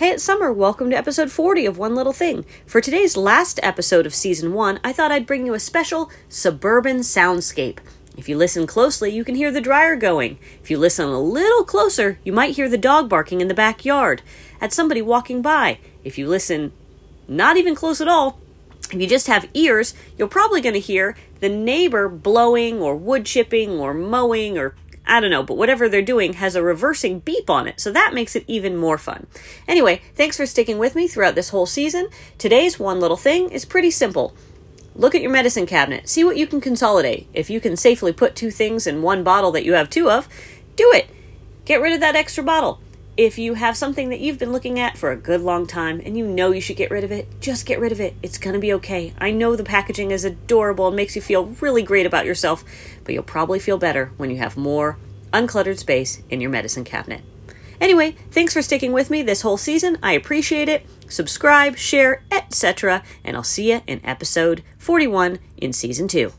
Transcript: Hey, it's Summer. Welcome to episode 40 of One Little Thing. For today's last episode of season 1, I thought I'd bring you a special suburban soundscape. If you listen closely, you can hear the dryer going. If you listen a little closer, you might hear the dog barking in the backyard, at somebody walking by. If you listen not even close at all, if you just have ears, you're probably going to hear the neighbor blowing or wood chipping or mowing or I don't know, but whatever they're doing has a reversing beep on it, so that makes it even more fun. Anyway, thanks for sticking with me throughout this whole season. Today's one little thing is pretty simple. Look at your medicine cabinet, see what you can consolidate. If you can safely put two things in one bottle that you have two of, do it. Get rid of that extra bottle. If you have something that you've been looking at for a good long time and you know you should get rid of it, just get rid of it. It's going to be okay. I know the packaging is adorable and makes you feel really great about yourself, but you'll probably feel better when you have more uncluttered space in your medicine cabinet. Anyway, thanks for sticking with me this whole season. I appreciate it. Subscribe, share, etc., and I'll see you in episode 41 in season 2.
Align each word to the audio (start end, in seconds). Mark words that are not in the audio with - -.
Hey, 0.00 0.12
it's 0.12 0.24
Summer. 0.24 0.50
Welcome 0.50 0.88
to 0.88 0.96
episode 0.96 1.30
40 1.30 1.66
of 1.66 1.76
One 1.76 1.94
Little 1.94 2.14
Thing. 2.14 2.46
For 2.64 2.80
today's 2.80 3.18
last 3.18 3.60
episode 3.62 4.06
of 4.06 4.14
season 4.14 4.54
1, 4.54 4.80
I 4.82 4.94
thought 4.94 5.12
I'd 5.12 5.26
bring 5.26 5.44
you 5.44 5.52
a 5.52 5.60
special 5.60 6.10
suburban 6.26 7.00
soundscape. 7.00 7.80
If 8.16 8.26
you 8.26 8.38
listen 8.38 8.66
closely, 8.66 9.10
you 9.10 9.24
can 9.24 9.34
hear 9.34 9.50
the 9.50 9.60
dryer 9.60 9.96
going. 9.96 10.38
If 10.62 10.70
you 10.70 10.78
listen 10.78 11.04
a 11.04 11.20
little 11.20 11.64
closer, 11.64 12.18
you 12.24 12.32
might 12.32 12.56
hear 12.56 12.66
the 12.66 12.78
dog 12.78 13.10
barking 13.10 13.42
in 13.42 13.48
the 13.48 13.52
backyard, 13.52 14.22
at 14.58 14.72
somebody 14.72 15.02
walking 15.02 15.42
by. 15.42 15.80
If 16.02 16.16
you 16.16 16.26
listen 16.26 16.72
not 17.28 17.58
even 17.58 17.74
close 17.74 18.00
at 18.00 18.08
all, 18.08 18.40
if 18.92 19.00
you 19.00 19.06
just 19.06 19.26
have 19.28 19.48
ears, 19.54 19.94
you're 20.18 20.28
probably 20.28 20.60
going 20.60 20.74
to 20.74 20.80
hear 20.80 21.16
the 21.40 21.48
neighbor 21.48 22.08
blowing 22.08 22.80
or 22.80 22.96
wood 22.96 23.24
chipping 23.24 23.70
or 23.70 23.94
mowing 23.94 24.58
or 24.58 24.74
I 25.06 25.18
don't 25.18 25.30
know, 25.30 25.42
but 25.42 25.56
whatever 25.56 25.88
they're 25.88 26.02
doing 26.02 26.34
has 26.34 26.54
a 26.54 26.62
reversing 26.62 27.20
beep 27.20 27.50
on 27.50 27.66
it, 27.66 27.80
so 27.80 27.90
that 27.90 28.14
makes 28.14 28.36
it 28.36 28.44
even 28.46 28.76
more 28.76 28.98
fun. 28.98 29.26
Anyway, 29.66 30.02
thanks 30.14 30.36
for 30.36 30.46
sticking 30.46 30.78
with 30.78 30.94
me 30.94 31.08
throughout 31.08 31.34
this 31.34 31.48
whole 31.48 31.66
season. 31.66 32.08
Today's 32.38 32.78
one 32.78 33.00
little 33.00 33.16
thing 33.16 33.50
is 33.50 33.64
pretty 33.64 33.90
simple. 33.90 34.36
Look 34.94 35.14
at 35.14 35.22
your 35.22 35.32
medicine 35.32 35.66
cabinet, 35.66 36.08
see 36.08 36.22
what 36.22 36.36
you 36.36 36.46
can 36.46 36.60
consolidate. 36.60 37.28
If 37.32 37.50
you 37.50 37.60
can 37.60 37.76
safely 37.76 38.12
put 38.12 38.36
two 38.36 38.50
things 38.50 38.86
in 38.86 39.02
one 39.02 39.24
bottle 39.24 39.50
that 39.52 39.64
you 39.64 39.72
have 39.72 39.90
two 39.90 40.10
of, 40.10 40.28
do 40.76 40.92
it. 40.92 41.08
Get 41.64 41.80
rid 41.80 41.92
of 41.92 42.00
that 42.00 42.16
extra 42.16 42.44
bottle. 42.44 42.80
If 43.16 43.38
you 43.38 43.54
have 43.54 43.76
something 43.76 44.08
that 44.08 44.20
you've 44.20 44.38
been 44.38 44.52
looking 44.52 44.78
at 44.78 44.96
for 44.96 45.10
a 45.10 45.16
good 45.16 45.40
long 45.42 45.66
time 45.66 46.00
and 46.04 46.16
you 46.16 46.26
know 46.26 46.52
you 46.52 46.60
should 46.60 46.76
get 46.76 46.90
rid 46.90 47.04
of 47.04 47.12
it, 47.12 47.28
just 47.40 47.66
get 47.66 47.80
rid 47.80 47.92
of 47.92 48.00
it. 48.00 48.14
It's 48.22 48.38
going 48.38 48.54
to 48.54 48.60
be 48.60 48.72
okay. 48.74 49.12
I 49.18 49.30
know 49.30 49.56
the 49.56 49.64
packaging 49.64 50.10
is 50.10 50.24
adorable 50.24 50.86
and 50.86 50.96
makes 50.96 51.16
you 51.16 51.22
feel 51.22 51.46
really 51.60 51.82
great 51.82 52.06
about 52.06 52.24
yourself, 52.24 52.64
but 53.04 53.12
you'll 53.12 53.22
probably 53.22 53.58
feel 53.58 53.78
better 53.78 54.12
when 54.16 54.30
you 54.30 54.38
have 54.38 54.56
more 54.56 54.96
uncluttered 55.32 55.78
space 55.78 56.22
in 56.30 56.40
your 56.40 56.50
medicine 56.50 56.84
cabinet. 56.84 57.22
Anyway, 57.80 58.12
thanks 58.30 58.52
for 58.52 58.62
sticking 58.62 58.92
with 58.92 59.10
me 59.10 59.22
this 59.22 59.42
whole 59.42 59.56
season. 59.56 59.98
I 60.02 60.12
appreciate 60.12 60.68
it. 60.68 60.86
Subscribe, 61.08 61.76
share, 61.76 62.22
etc., 62.30 63.02
and 63.24 63.36
I'll 63.36 63.42
see 63.42 63.72
you 63.72 63.80
in 63.86 64.00
episode 64.04 64.62
41 64.78 65.38
in 65.56 65.72
season 65.72 66.06
2. 66.06 66.32